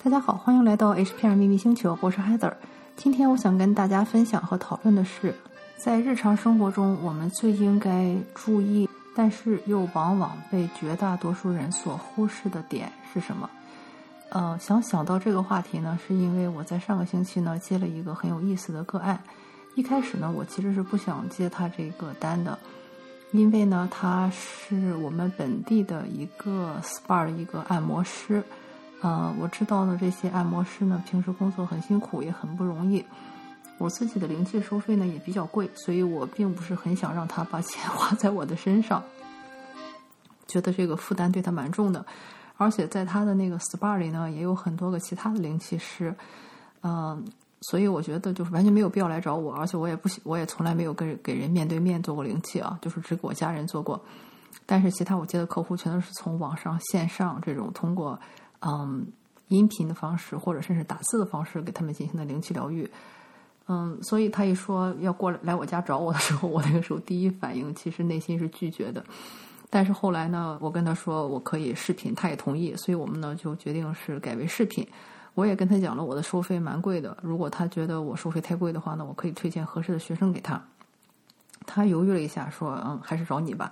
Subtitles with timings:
[0.00, 2.52] 大家好，欢迎来到 HPR 秘密星球，我是 Heather。
[2.94, 5.34] 今天我想跟大家分享和讨论的是，
[5.76, 13.50] 在日常生活中我们最应该注意，但是又往往被绝大多数人所忽视的点是什么？
[14.30, 19.18] 呃，想想到这个话题呢，是因为我在上个星期呢接了一个很有意思的个案。
[19.74, 22.56] 一开始呢，我其实是不想接他这个单的。
[23.32, 28.42] 因为呢，他是我们本地的一个 SPA 的一个按摩师，
[29.00, 33.04] 呃，我知道的这些按摩师呢，平时工作很辛苦，也很不容易。
[33.78, 39.02] 我自己的灵气收费呢也比较贵，所以我并不是很想让他把钱 花在我的身上，
[40.46, 42.04] 觉得这个负担对他蛮重的。
[42.56, 46.14] 而且在他的那个 SPA 里呢，也有很多个其他的灵气师，
[46.82, 47.24] 嗯。
[47.62, 54.00] 所以我觉得就是完全没有必要来找我，而且我也不我也从来没有跟给人面对面做过灵气啊，就是只给我家人做过。
[54.64, 58.16] 但是其他我接的客户全都是从网上线上这种通过
[58.60, 59.06] 嗯
[59.48, 62.90] 音频的方式或者甚至打字的方式给他们进行的灵气疗愈。
[63.66, 69.04] 嗯，所以他一说要过来来我家找我的时候，我那个时候第一反应其实内心是拒绝的。
[69.70, 74.86] 但是后来呢，我跟他说我可以视频，他也同意，所以我们呢就决定是改为视频。
[75.34, 77.16] 我也跟他讲了，我的收费蛮贵的。
[77.22, 80.60] 如果他觉得我收费太贵的话呢，我可以推荐合适的学生给他。
[81.66, 83.70] 他犹豫了一下，说：“嗯，还是找你吧，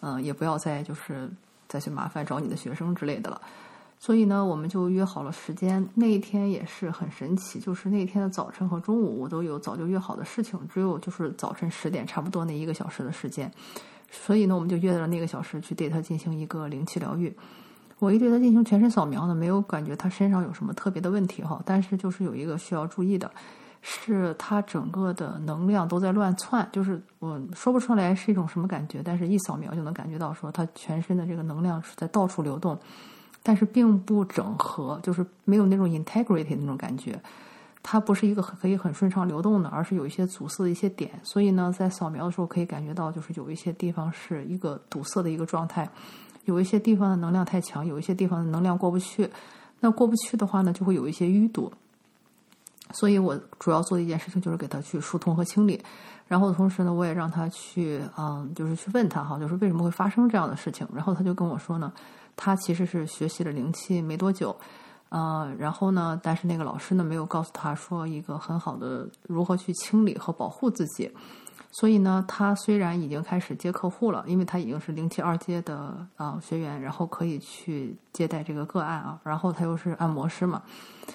[0.00, 1.28] 嗯，也不要再就是
[1.66, 3.42] 再去麻烦找你的学生之类的了。”
[4.04, 5.88] 所以呢，我们就约好了时间。
[5.94, 13.48] 那一天也是很神奇，就是那天的早晨和中午我都有早就约好的事情，只有就是早晨十点差不多那一个小时的时间。
[14.10, 17.32] 所以呢，我们就约到了那个小时去对他进行一个灵气疗愈。
[18.00, 23.30] 我一对他进行全身扫描呢，没有感觉他身上有什么特别的问题哈，但是就是有一个需要注意的，
[23.82, 32.76] 是他整个的能量都在乱窜，就是我说不出来是一种什么感觉，但是一扫描就能感觉到说他全身的这个能量是在到处流动，
[33.42, 37.20] 但是并不整合，就是没有那种 integrity 那种感觉，
[37.82, 45.88] 它不是一个可以很顺畅流动的，而是有一些阻塞的一些点，所以呢，在扫描的时候可以感觉到就是有一些地方是一个堵塞的一个状态。
[46.44, 49.30] 有一些地方的能量太强，有一些地方的能量过不去。
[49.78, 51.72] 那过不去的话呢，就会有一些淤堵。
[52.92, 55.80] 所以我主要做的一件事情就是给他去疏通和清理。
[56.26, 60.84] 然后同时呢，我也让他去，嗯，就是去问他哈，就是为什么会发生这样的事情。
[60.92, 61.92] 然后他就跟我说呢，
[62.36, 64.56] 他其实是学习了灵气没多久，
[65.10, 71.10] 嗯，然后呢，但是那个老师呢没有告诉他说一个很好的如何去清理和保护自己。
[71.74, 80.62] 所以呢，他虽然已经开始接客户了，因为他已经是灵气二阶的啊学员，然后可以去接待这个个案啊，然后他又是按摩师嘛，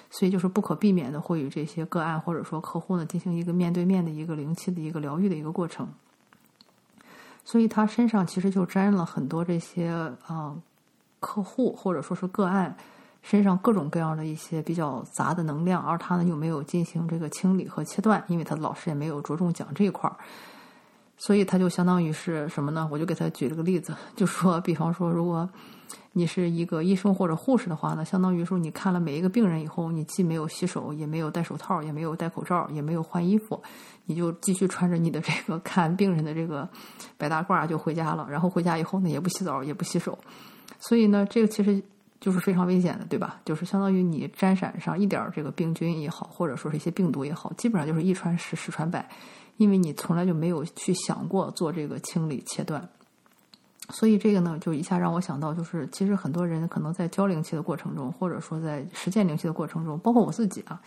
[0.10, 5.88] 所以就是不可避免的会与这些个案或者说客户呢进行一个面对面的一个灵气的一个疗愈的一个过程。
[7.46, 9.90] 所以他身上其实就沾了很多这些
[10.26, 10.56] 啊
[11.20, 12.76] 客户或者说是个案。
[13.24, 20.16] 身上各种各样的一些比较杂的能量，而他呢又没有进行这个清理和切断，因为他的老师也没有着重讲这一块儿，
[21.18, 22.88] 所以他就相当于是什么呢？
[22.90, 25.50] 我就给他举了个例子，就说，比方说，如果
[26.14, 33.62] 你是一个医生或者护士的话呢，相当于说你看了每一个病人以后，你既没有洗手，也没有戴手套，也没有戴口罩，也没有换衣服，
[34.06, 36.70] 你就继续穿着你的这个 看病人的这个
[37.18, 40.18] 白大褂就回家了，然后回家以后呢，也不洗澡，也不洗手，
[40.80, 41.82] 所以呢，这个其实。
[42.20, 43.40] 就是非常危险的，对吧？
[43.46, 49.08] 就是相当于你沾染上一点这个病菌也好，或者说是一些病毒也好，基本上就是一传十，十传百，
[49.58, 52.90] 因为你从来就没有去想过做这个清理切断。
[53.92, 60.82] 所以这个呢，就一下让我想到，就是其实很多人可能在教灵气的过程中，或者说在实践灵气的过程中，包括我自己啊，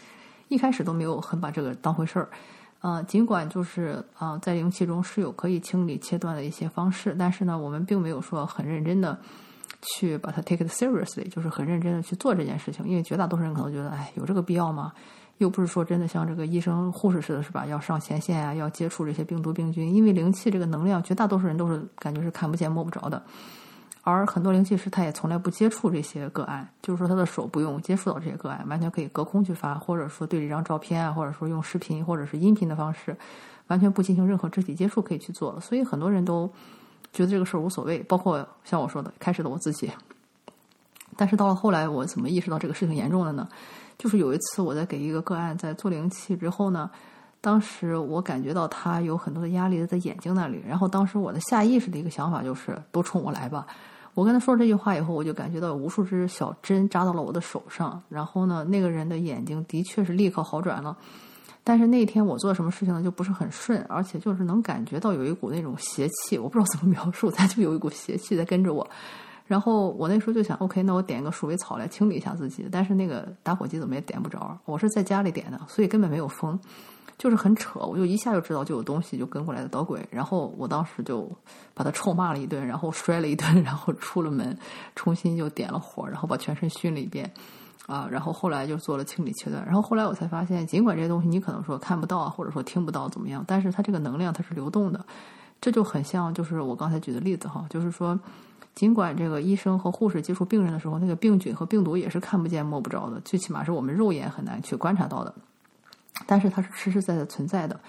[0.49, 2.29] 一开始都没有很把这个当回事儿。
[2.81, 9.17] 呃，尽管就是啊，在灵气中是有可以清理切断的一些方式，但是呢，我们并没有说很认真的。
[9.83, 14.93] 去把它 take it seriously，就是很认真的去做这件事情，因为绝大多数人可能觉得，哎，有这个必要吗？
[15.39, 17.65] 又不是说真的像这个医生、护士似的，是吧？
[17.65, 23.23] 要上前线啊，要接触这些病毒、病菌，因为灵气这个能量，绝大多数人都是感觉是看不见、摸不着的。
[24.03, 33.17] 而很多灵气师他也从来不接触这些个案，就是说他的手不用接触到这些个案，完全可以隔空去发，或者说对这张照片啊，或者说用视频或者是音频的方式，
[33.69, 35.59] 完全不进行任何肢体接触可以去做。
[35.59, 36.53] 所以很多人都。
[37.13, 39.91] 觉得这个事儿无所谓，包括像我说的，开始的我自己。
[41.17, 43.49] 但是到了后来，我怎么意识到这个事情严重了呢？
[43.99, 46.91] 就是有一次我在给一个个案在做灵气之后呢，
[47.41, 53.67] 当时我感觉到他有很多的压力在眼睛那里，然后当时我的下意识的一个想法就是都冲我来吧。
[54.15, 60.97] 我跟他说这句话以后，我就感觉到无数只小针扎到了我的手上，然后呢，那个人的眼睛的确是立刻好转了。
[61.63, 68.89] 但是那天我做什么事情呢，就不是很顺，而且就是能感觉到有一股那种邪气，我不知道怎么描述，他就有一股邪气在跟着我。
[69.47, 74.57] 然后我那时候就想，OK，那我点一个鼠尾草来清理一下自己，但是那个打火机怎么也点不着。
[74.65, 76.57] 我是在家里点的，所以根本没有风，
[77.19, 77.81] 就是很扯。
[77.81, 81.29] 我就一下就知道就有东西就跟过来的捣鬼，然后我当时就
[81.75, 84.57] 把他臭骂了一顿，然后摔了一顿， 然后出了门，
[84.95, 87.29] 重新就点了火，然后把全身熏了一遍。
[87.91, 95.05] 啊，然后后来就做了清理切断，然后后来我才发现，尽管这些东西你可能说看不到啊，或者说听不到怎么样，但是它这个能量它是流动的，
[95.61, 98.17] 这就很像就是我刚才举的例子哈，就是说，
[98.77, 105.35] 尽管这个医生和护士接触病人的时候，那个病菌和病毒也是看不见摸不着的，最起码是我们肉眼很难去观察到的，
[106.27, 107.81] 但是它是实实在在存在的。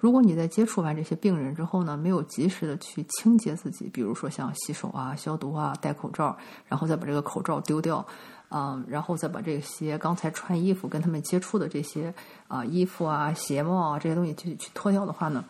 [0.00, 6.36] 如果你在接触完这些病人之后呢，没有及时的去清洁自己，比如说像洗手啊、消毒啊、戴口罩，
[6.66, 8.04] 然后再把这个口罩丢掉。
[8.52, 12.12] 嗯，然后再把这些刚才穿衣服跟他们接触的这些
[12.48, 15.44] 啊衣服啊、鞋帽啊这些东西去去脱掉的话呢，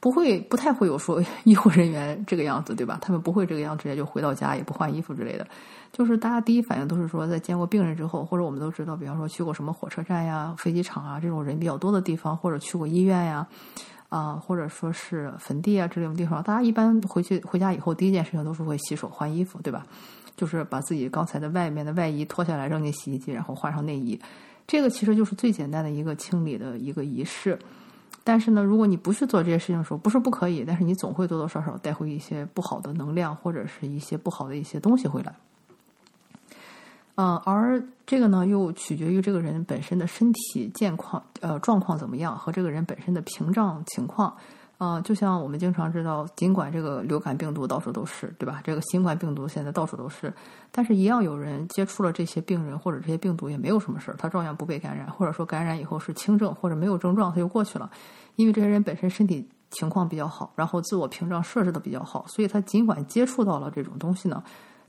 [0.00, 2.98] 不会不太会有说 医护人员这个样子，对吧？
[3.02, 5.46] 他们不会这个样，直接就回到家也不换衣服之类的。
[5.92, 13.46] 就是大家第一反应都是说，在见过病人之后，或者我们都知道，比方说去过什么火车站呀、飞机场啊这种人比较多的地方，或者去过医院呀，
[14.08, 19.86] 啊，或者说是坟地啊之类的地方，大家一般回去回家以后第一件事情都是会洗手换衣服，对吧？
[20.36, 24.20] 就是把自己刚才的外面的外衣脱下来扔进洗衣机，然后换上内衣，
[24.66, 27.58] 这个其实就是最简单的一个清理的一个仪式。
[28.28, 35.34] 但是呢，如果你不去做这些事情的时候，不是不可以，但是你总会多多少少带回一些不好的能量，或者是一些不好的一些东西回来。
[37.14, 44.36] 嗯，而这个呢，又取决于这个人本身的身体健况，呃，状况怎么样，和这个人本身的屏障情况。
[44.78, 48.60] 啊，就像我们经常知道，尽管这个流感病毒到处都是，对吧？
[48.62, 50.32] 这个新冠病毒现在到处都是，
[50.70, 57.90] 但是一样有人接触了这些病人或者这些病毒也没有什么事儿，他照样不被感染，或者说感染以后是轻症或者没有症状，他就过去了。
[58.36, 64.40] 因为这些人本身身体情况比较好，然后自我屏障设置的比较好，所以他尽管接触到了这种东西呢，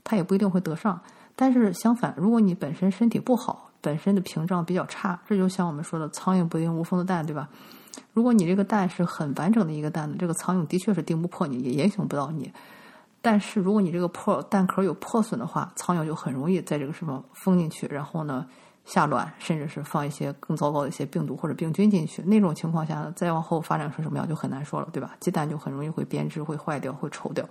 [0.04, 1.00] 他也不一定会得上。
[1.34, 7.48] 但是相反，如果你本身身体不好，本身的屏障比较差，这就像我们说的“苍蝇不叮无缝的蛋”，对吧？
[8.12, 12.52] 如果你这个蛋是很完整的一个蛋呢，这个苍蝇的确是叮不破你，也影响不到你。
[13.22, 18.46] 但是如果你这个破蛋壳有破损的话，苍蝇就很容易在这个什么封进去，然后呢
[18.84, 22.22] 下卵，甚至是放一些更糟糕的一些病毒或者病菌进去。
[22.22, 25.14] 那种情况下，再往后发展成什么样就很难说了，对吧？
[25.20, 27.46] 鸡蛋就很容易会变质、会坏掉、会臭掉。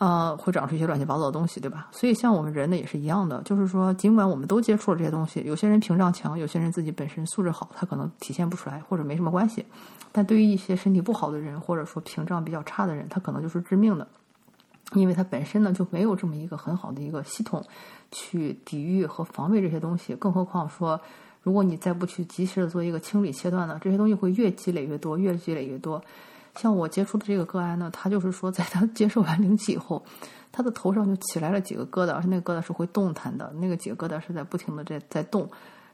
[0.00, 1.88] 呃，会长出一些乱七八糟的东西，对吧？
[1.92, 9.62] 所以像我们人呢也是一样的，就是说，尽管我们都接触了这些东西，有些人屏障强，有些人自己本身素质好，他可能体现不出来或者没什么关系。
[10.10, 14.08] 但对于一些身体不好的人，或者说屏障比较差的人，他可能就是致命的，
[14.94, 17.62] 因为他本身呢就没有这么一个很好的一个系统
[18.10, 20.14] 去抵御和防卫这些东西。
[20.14, 20.98] 更何况说，
[21.42, 26.02] 如果你再不去及时的做一个清理切断呢，这些东西会越积累越多，越积累越多。
[26.56, 30.04] 像我接触的这个个案呢，他就是说，在他接受完灵气以后，
[30.50, 35.48] 他的头上就起来了几个疙瘩，而且那个疙瘩是会动弹的，那个几个疙瘩是在不停的在在动。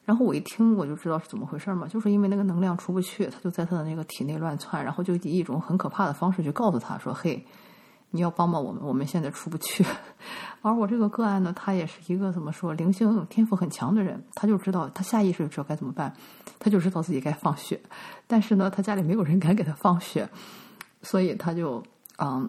[0.04, 7.44] 然后我一听，我就知道是怎么回事嘛，就是因为那个能量出不去，他就在他的那个体内乱窜，然后就以一种很可怕的方式去告诉他说：“嘿。”
[8.10, 9.84] 你要帮帮我们，我们现在出不去。
[10.62, 16.12] 而我这个个案呢，他也是一个怎么说，灵性天赋很强的人，他就知道，他下意识知道该怎么办，
[16.58, 17.80] 他就知道自己该放血。
[18.26, 20.28] 但是呢，他家里没有人敢给他放血，
[21.02, 21.82] 所以他就
[22.18, 22.48] 嗯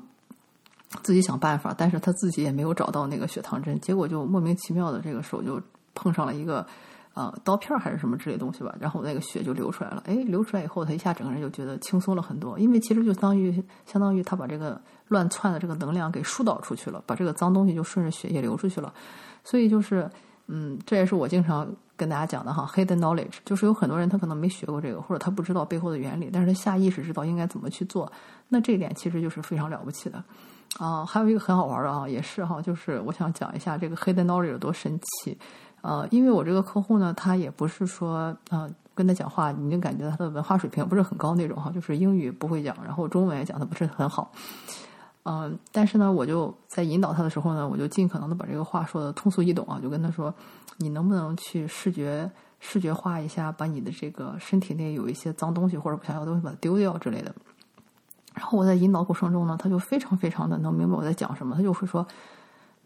[1.03, 5.61] 自己想办法，但是他自己也没有找到那个血糖针，结果就莫名其妙的这个手就
[5.93, 6.65] 碰上了一个。
[7.17, 10.03] 呃，刀片还是什么之类东西吧，然后那个血就流出来了。
[10.05, 13.51] 哎，流出来以后，他一下整个人就觉得轻松了很多，因为其实就相当于
[13.87, 18.93] 相当于他把这个乱窜的这个能量给疏导出去了，把这个脏东西就顺着血液流出去了。
[19.43, 20.07] 所以就是，
[20.45, 28.11] 嗯，这也是我经常跟大家讲的哈，hidden knowledge，就是有很多人他可能没学过这个，或者他不知道背后的原理，但是他下意识知道应该怎么去做。
[28.47, 30.23] 那这一点其实就是非常了不起的。
[30.77, 35.35] 啊，还有一个很好玩的啊，也是哈，就是我想讲一下这个 hidden knowledge 有多神奇。
[35.81, 44.31] 呃，因为我这个客户呢，他也不是说，呃，跟他讲话，你就感觉他的文化水平不是很高那种哈，就是英语不会讲，然后中文也讲的不是很好，
[45.23, 50.33] 嗯，但是呢，我就在引导他的时候呢，我就尽可能的把这个话说的通俗易懂啊，就跟他说，
[50.77, 52.29] 你能不能去视觉
[52.59, 57.33] 视觉化一下，把你的这个身体内有一些脏东西或者不想要东西把它丢掉之类的。
[58.33, 62.05] 然后我在引导过程中呢，他就非常非常的能明白我在讲什么，他就会说。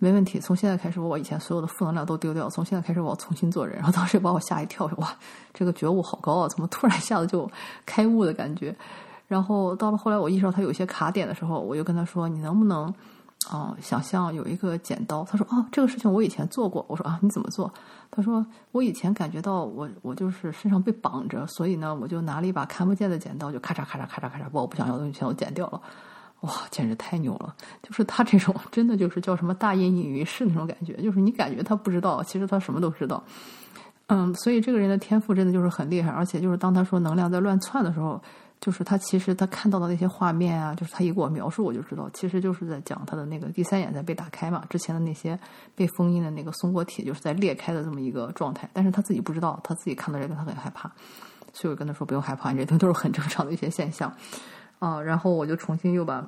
[0.04, 2.50] 没问题，从现在开始，我把以前所有的负能量都丢掉。
[2.50, 3.76] 从现在开始，我要重新做人。
[3.76, 5.16] 然后当时把我吓一跳，说：“哇，
[5.54, 6.48] 这个觉悟好高啊！
[6.48, 7.48] 怎么突然一下子就
[7.86, 8.76] 开悟的感觉？”
[9.30, 12.92] 然后到了后来，我意识到他有些卡点的时候，我就跟他说：“你能不能
[13.48, 17.72] 啊，想象有一个剪刀？”他说：“啊，这个事情我以前做过。”我说：“啊，你怎么做？”
[18.10, 18.44] 他说
[18.74, 25.80] ：“我以前感觉到我我就是身上被绑着，所以呢，我就拿了一把看不见的剪刀，就咔嚓咔嚓咔嚓咔嚓把我不想要的东西全都剪掉了。”
[26.42, 27.56] 哇，简直太牛了！
[27.84, 33.24] 就是他这种真的就是叫什么大隐隐于市那种感觉，就是你感觉他不知道，其实他什么都知道。
[34.08, 38.22] 嗯，所以这个人的天赋真的就是很厉害，而且就是当他说能量在乱窜的时候，
[38.60, 45.40] 就是他其实他看到的那些画面啊，就是他一给我描述，我就知道，其实就是在讲他的那个第三眼在被打开嘛，之前的那些
[45.76, 50.92] 被封印的那个松果体就是在裂开的这么一个状态，但是他自己不知道，他自己看到这个他很害怕，
[51.54, 54.12] 所以我跟他说不用害怕，这都都是很正常的一些现象。
[54.82, 56.28] 啊，然后我就重新又把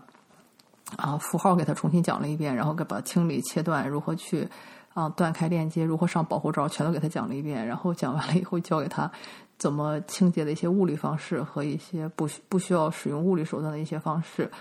[0.96, 4.48] 啊符号给他重新讲了一遍，然后给把清理切断如何去。
[4.94, 7.66] 啊，断开链接，如何上保护罩，全都给他讲了一遍。
[7.66, 9.12] 然后讲完了以后，教给他
[9.58, 14.52] 怎么清洁的一些物理方式和一些不不需要使用物理手段的一些方式。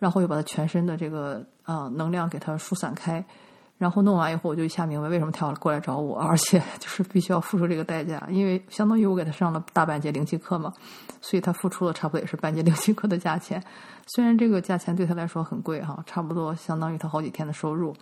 [0.00, 3.24] 然后又把他全身的这个啊能量给他疏散开。
[3.82, 10.72] 然后弄完以后，我就一下明白为什么他要过来找我，而且 就是必须要付出这个代价，因为相当于我给他上了大半节灵气课嘛，
[11.20, 13.60] 所以他付出了差不多也是半节灵气课的价钱。
[14.06, 17.92] 虽然这个价钱对他来说很贵哈，差不多相当于他好几天的收入。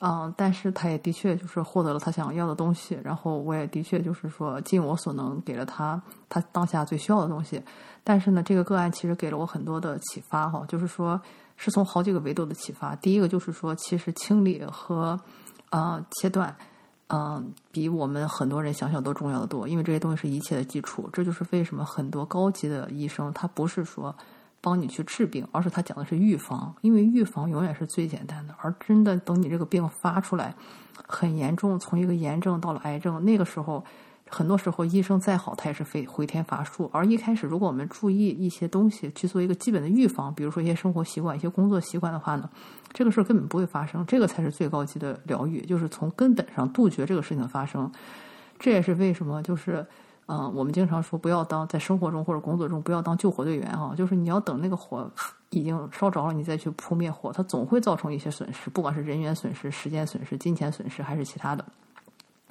[0.00, 7.62] 嗯，但是他也的确就是获得了他想要的东西，然后我也的确就是说尽我所能给了他他当下最需要的东西。
[8.02, 11.18] 但是呢，这个个案其实给了我很多的启发哈，就是说
[11.56, 12.94] 是从好几个维度的启发。
[12.96, 15.18] 第一个就是说，其实清理和
[15.70, 16.56] 啊切断，
[17.08, 21.08] 嗯，比我们很多人想想都重要的多，因为这些东西是一切的基础。
[21.12, 24.14] 这就是为什么很多高级的医生他不是说。
[24.60, 28.54] 帮你去治病，而是他讲的是预防，因为预防永远是最简单的。
[28.62, 30.54] 而真的等你这个病发出来
[31.06, 33.84] 很严重，从一个炎症到了癌症，那个时候，
[34.34, 36.90] 很多时候医生再好，他也是非回天乏术。
[36.92, 42.50] 而一开始，如果我们注意一些东西，去做一个基本的预防，比如说一些生活习惯、一些工作习惯的话呢，
[42.92, 44.04] 这个事儿根本不会发生。
[44.06, 47.88] 这个才是最高级的疗愈，就是从根本上杜绝这个事情的发生。
[48.58, 49.86] 这也是为什么就是。
[50.26, 55.06] 嗯，我们经常说不要当在生活中或者工作中不要当救火队员哈，就是你要等那个火
[55.50, 61.62] 已经烧着了，你再去扑灭火，它总会造成一些损失，不管是人员损失、时间损失、金钱损失还是其他的。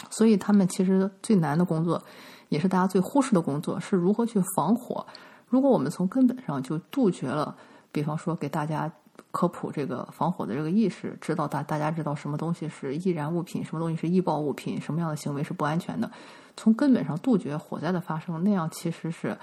[0.10, 2.01] 所以他们其实最难的工作，
[2.50, 5.05] 也是大家最忽视的工作，是如何去防火。
[5.48, 7.55] 如果我们从根本上就杜绝了，
[7.91, 8.91] 比方说给大家
[9.31, 16.10] 科普这个防火的这个意识，知道大大家知道什么东西是易燃物品，什么东西是易爆物品，什么样的行为是不安全的。
[16.57, 19.38] 从根本上杜绝火灾的发生，那样其实是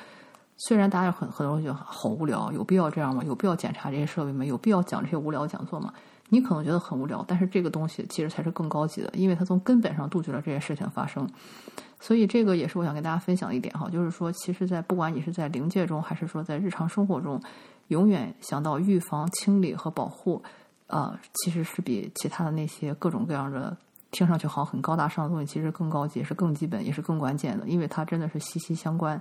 [0.57, 3.23] 虽然大家很很多人觉得好无聊，有必要这样吗？
[3.25, 4.45] 有必要检查这些设备吗？
[4.45, 5.93] 有必要讲这些无聊讲座吗？
[6.31, 11.29] 你可能觉得很无聊，但是这个东西其实才是更高级的，因为它从根本上杜绝了这些事情发生。
[12.01, 17.39] 所以这个也是我想跟大家分享一点哈，就是说，其实，在不管你是在灵界中，还是说在日常生活中，
[17.89, 20.43] 永远想到预防、清理和保护，
[20.87, 23.77] 呃，其实是比其他的那些各种各样的。
[24.13, 29.17] 听上去好很高大上的东西，其实更高级，也是更基本，也是更关键的，因为它真的是息息相关。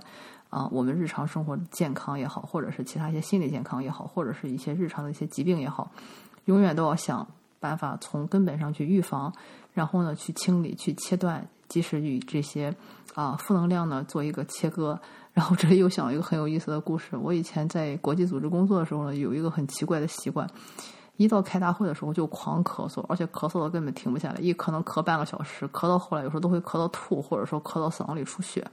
[0.48, 5.92] 啊，我们日常生活健康也好，或者是其他一些心理健康也好，或者是一些日常的一些疾病也好，
[6.50, 7.24] 永远都要想
[7.60, 9.32] 办法从根本上去预防，
[9.72, 12.74] 然后呢去清理、去切断，及时与这些
[13.14, 14.98] 啊负能量呢做一个切割。
[15.32, 20.44] 然后这里又想了一个很有意思的故事，我以前在国际组织工作的时候呢，有一个很奇怪的习惯。
[21.16, 28.66] 一到开大会的时候就狂咳嗽，而且咳嗽的根本停不下来，一咳能咳半个小时，咳到后来有时候都会咳到吐，或者说咳到嗓子里出血。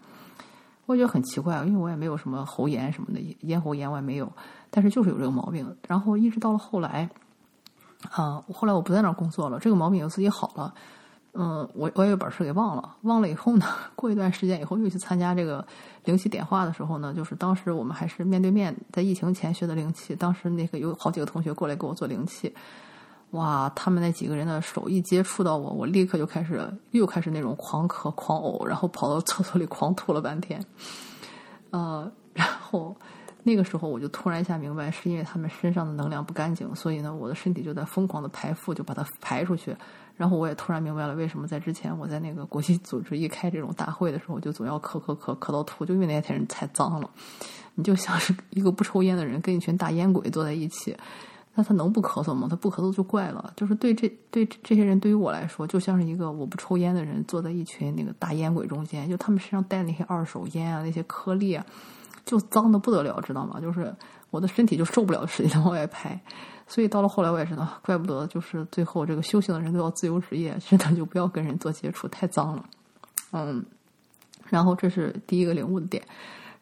[0.86, 4.32] 我觉得很奇怪，因为我也没有什么喉炎什么的，咽喉炎我也没有，
[4.72, 5.76] 但是就是有这个毛病。
[5.90, 7.10] 然后一直到了后来，
[8.12, 10.74] 啊，后来我不在那儿工作了，这个毛病又自己好了。
[11.40, 15.64] 嗯，我我也把事给忘了，忘了以后呢，过一段时间以后又去参加这个
[16.06, 22.52] 灵气点化的时候呢，就是当时我们还是面对面，在疫情前学的灵气，当时那个有好几个同学过来给我做灵气，
[23.32, 30.60] 哇，他们那几个人的手一接触到我，我立刻就开始又开始那种狂咳狂呕，然后跑到厕所里狂吐了半天，
[31.70, 32.96] 呃，然后
[33.48, 39.74] 那个时候我就突然一下明白，是因为他们身上的能量不干净，所以呢，我的身体就在疯狂的排负，就把它排出去。
[40.18, 47.10] 然后我也突然明白了，为什么在之前我在那个国际组织一开这种大会的时候，就总要咳咳咳咳到吐，就因为那些人太脏了。
[47.76, 50.98] 你就像是一个不抽烟的人跟一群大烟鬼坐在一起，
[51.54, 52.48] 那他能不咳嗽吗？
[52.50, 53.54] 他不咳嗽就怪了。
[53.56, 61.64] 就是对这对这些人，对于我来说，就像是一个我不抽烟的人坐在一群那个大烟鬼中间，就他们身上带那些二手烟啊，那些颗粒啊，
[62.28, 63.60] 就脏的不得了，知道吗？
[63.60, 63.92] 就是
[64.30, 66.20] 我的身体就受不了，使劲往外排。
[66.68, 72.66] 所以到了后来，我也知道，怪不得就是最后这个修行的人都要自由职业，真的就不要跟人做接触，太脏了。
[73.32, 73.66] 嗯，
[74.50, 76.04] 然后这是第一个领悟的点，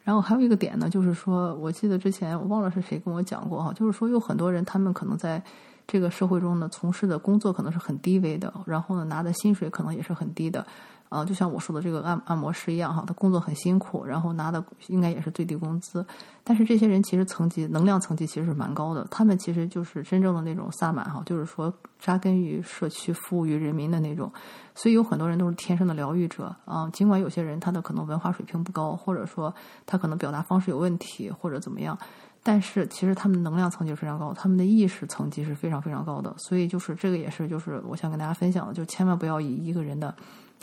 [0.04, 5.42] 然后还有一个点呢，就是说，我记得之前我忘了是谁跟我讲过哈，就是说有很多人他们可能在
[5.88, 10.64] 这个社会中呢从事的工作可能是很低微的，然后呢拿的薪水可能也是很低的，
[11.08, 16.04] 啊，就像我说的这个按按摩师一样哈，他工作很辛苦，然后拿的应该也是最低工资，
[16.42, 24.32] 但是这些人其实层级能量层级其实是蛮高的，他们其实就是真正的那种萨满哈，就是说扎根于社区、服务于人民的那种，
[24.74, 26.90] 所以有很多人都是天生的疗愈者啊。
[26.92, 29.54] 尽管有些人他的可能文化水平不高，或者说
[29.86, 31.96] 他可能表达方式有问题或者怎么样，
[32.42, 36.34] 但是其实他们的能量层级非常高，他们的意识层级是非常非常高的。
[36.36, 40.12] 所以就是这个也是就是我想跟大家分享的，就千万不要以一个人的。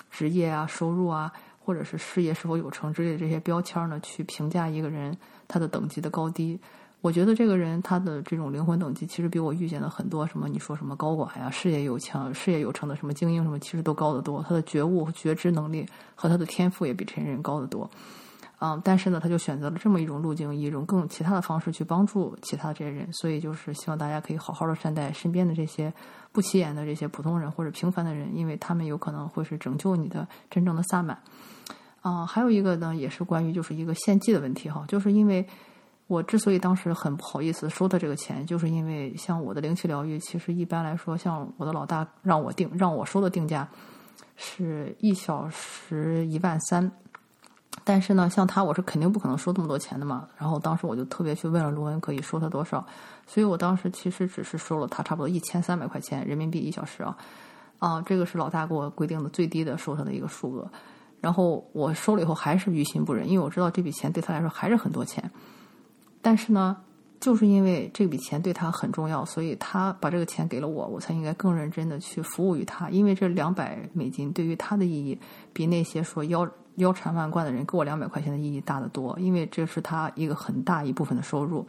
[0.10, 6.60] 职业啊，收入啊，或者是事业是否有成之类的这些标签呢，去评价一个人他的等级的高低。
[7.02, 14.42] 我觉得这个人他的这种灵魂等级，其实比我遇见的很多什么你说什么高管呀、事业有强、事业有成的什么精英什么，其实都高得多。
[14.48, 15.86] 他的觉悟、觉知能力
[16.16, 17.90] 和他的天赋也比这些人高得多。
[18.66, 23.12] 嗯，但是呢，他就选择了这么一种路径，一种更其他的方式去帮助其他这些人。
[23.12, 25.94] 所以就是希望大家可以好好的善待身边的这些
[26.32, 31.20] 不起眼的这些普通人或者平凡的人，因为他们有可能会是拯救你的真正的萨满。
[32.00, 35.46] 啊，还有一个呢，也是关于就是一个献祭的问题哈，就是因为
[36.08, 43.68] 我之所以当时很不好意思收他这个钱，就是因为像我的灵气疗愈，其实一般来说，像我的老大让我定让我收的定价
[44.38, 46.90] 是一小时一万三。
[47.84, 50.28] 但是呢，像他，我是肯定不可能收这么多钱的嘛。
[50.38, 52.86] 然后当时我就特别去问了卢恩，可以收他多少？
[53.28, 57.18] 所以我当时其实只是收了他差不多一千三百块钱人民币一小时啊，
[57.80, 60.70] 啊，这个是老大给我规定的最低的收他的一个数额。
[61.20, 65.30] 然后我收了以后还是于心不忍，因为我知道这笔钱对他来说还是很多钱。
[66.22, 66.78] 但是呢，
[67.24, 72.90] 就是因为这笔钱对他很重要，所以他把这个钱给了我，我才应该更认真的去服务于他。
[72.90, 75.18] 因为这两百美金对于他的意义，
[75.54, 76.46] 比那些说腰。
[76.78, 81.64] 腰缠万贯的人给我两百块钱的意义大得多，因为这是他一个很大一部分的收入。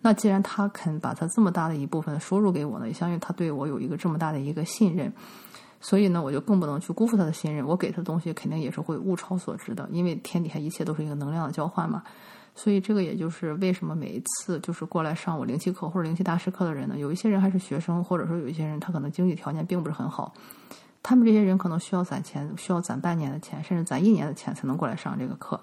[0.00, 5.12] 那既然他肯把他这么大的一部分收入给我呢，也相当于他对我有一个这么大的一个信任。
[5.80, 7.64] 所以呢，我就更不能去辜负他的信任。
[7.64, 12.02] 我给他的东西肯定也是会物超所值的，因为天底下一切都是一个能量的交换嘛。
[12.58, 20.34] 所以这个也就是为什么每一次就是过来上我灵气课或者灵气大师课的人呢，有一些人还是学生，或者说有一些人他可能经济条件并不是很好。
[21.00, 25.58] 他们这些人可能需要攒钱，需要攒半年的钱，甚至攒一年的钱才能过来上这个课。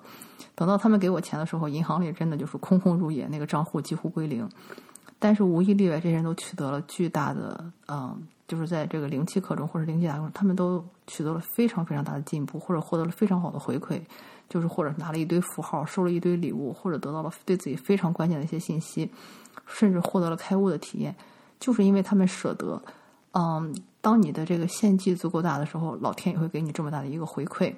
[0.56, 4.50] 等到他们给我钱的时候，银行里真的就是空空如也，那个账户几乎归零。
[5.20, 14.02] 但是无一例外，这些人都取得了巨大的，嗯，就是在这个灵气课中或者灵气打中，他们都取得了非常非常大的进步，或者获得了非常好的回馈，
[14.50, 19.10] 就是或者拿了一堆符号，收了一堆礼物，或者得到了对自己非常关键的一些信息，
[19.66, 21.16] 甚至获得了开悟的体验，
[21.60, 22.82] 就是因为他们舍得，
[23.34, 23.76] 嗯。
[24.06, 27.74] 当你的这个献祭足够大的时候，老天也会给你这么大的一个回馈。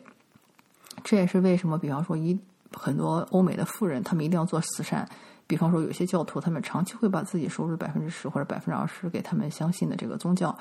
[1.01, 2.37] 这也是为什么，比方说一
[2.73, 5.07] 很多欧美的富人，他们一定要做慈善。
[5.47, 10.55] 比方说，有些教徒，他们长期会把自己收入百分之十或者百分之二十给他们相信的这个宗教。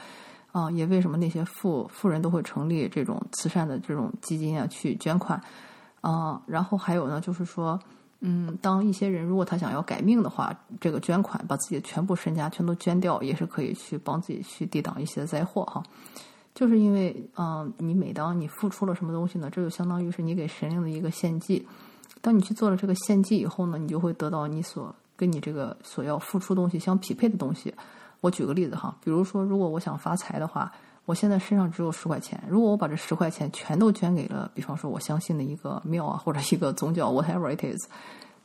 [0.53, 5.39] 啊，也为什么那些富富人都会成立这种慈善的这种基金啊，去捐款。
[6.01, 7.79] 啊，然后还有呢，就是说。
[8.21, 15.83] 嗯，当一些人如果他想要改命的话，这个捐款把自己的全部身家全都捐掉，也是可以去帮自己去抵挡一些灾祸哈。
[16.55, 21.69] 就是因为，嗯，你每当你付出了什么东西呢，这就相当于是你给神灵的一个献祭。
[22.27, 27.73] 当你去做了这个献祭以后呢，你就会得到你所跟你这个所要付出东西相匹配的东西。
[28.21, 30.73] 我举个例子哈，比如说，如果我想发财的话。
[31.05, 37.89] 我现在身上只有十块钱，如果我把这十块钱全都捐给了，比方说我相信的一个庙啊，或者一个宗教，whatever it is，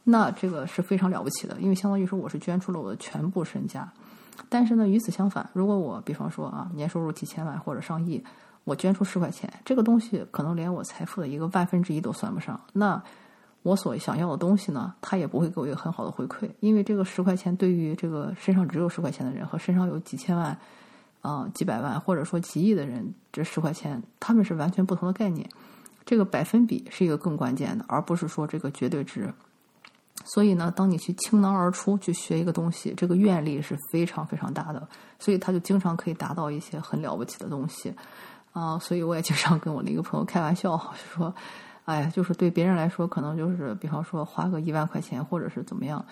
[0.03, 3.91] 那这个是非常了不起的，因为相当于说我是捐出了我的全部身家。
[4.47, 8.23] 但是呢，与此相反，如果我比方说啊，年收入几千万或者上亿，
[8.63, 12.61] 我捐出十块钱，这个东西可能连我财富的一个万分之一都算不上。
[12.73, 13.01] 那
[13.63, 20.57] 我所想要的东西呢，他也不会给我一个很好的回馈，因为这个十块钱对于这个身上只有十块钱的人和身上有几千万。
[21.21, 25.47] 啊，几百万或者说几亿的人，这十块钱他们是完全不同的概念。
[26.03, 29.31] 这个百分比是一个更关键的，而不是说这个绝对值。
[30.25, 34.87] 所以呢，当你去倾囊而出去学一个东西，这个愿力是非常非常大的，
[35.19, 37.93] 所以他就经常可以达到一些很了不起的东西。
[38.53, 40.75] 啊，所以我也经常跟我的一个朋友开玩笑，
[41.13, 41.31] 说，
[41.85, 46.03] 哎呀，就是对别人来说，可能就是比方说花个一万块钱，或者是怎么样。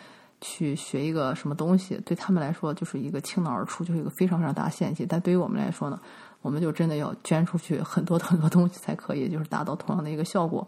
[0.41, 5.05] 去学一个什么东西，对他们来说就是一个倾囊而出，就是一个非常非常大的献祭。
[5.05, 5.99] 但对于我们来说呢，
[6.41, 10.65] 我们就真的要捐出去很多 很多东西才可以，就是达到同样的一个效果。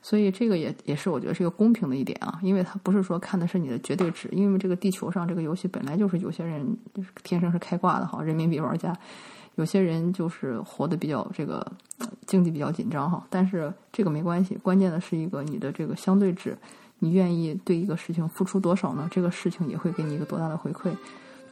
[0.00, 8.96] 所以这个也也是我觉得是一个公平的一点啊，因为它不是说看的是你的绝对值，因为这个地球上这个游戏本来就是有些人就是天生是开挂的哈，人民币玩家，
[9.60, 11.64] 有些人就是活得比较这个
[12.26, 16.56] 经济比较紧张哈但是这个没关系关键的是一个你的这个相对值
[16.98, 19.06] 你愿意对一个事情付出多少呢？
[19.10, 20.90] 这个事情也会给你一个多大的回馈？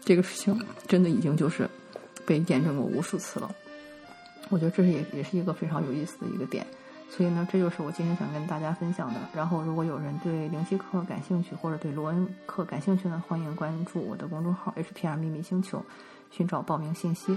[0.01, 1.69] 这个事情真的已经就是
[2.27, 3.51] 被验证过无数次了。
[4.49, 6.67] 我觉得这是也也是一个非常有意思的一个点。
[7.11, 9.21] 所以呢这就是我今天想跟大家分享的。
[9.35, 15.83] 然后如果有人对灵犀课感兴趣或者对罗恩课感兴趣呢欢迎关注我的公众号 hpr 秘密星球
[16.31, 17.37] 寻找报名信息。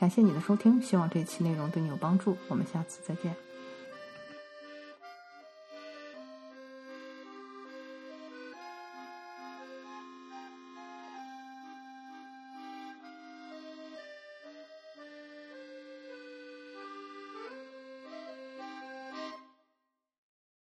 [0.00, 3.49] 感谢你的收听希望这期内容对你有帮助我们下次再见。